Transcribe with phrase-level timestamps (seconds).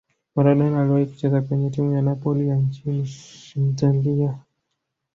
[0.35, 3.09] maradona aliwahi kucheza kwenye timu ya napoli ya nchini
[3.55, 4.39] italia